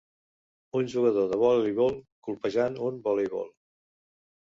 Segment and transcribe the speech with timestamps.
[0.79, 2.01] Un jugador de voleibol
[2.31, 3.57] colpejant un voleibol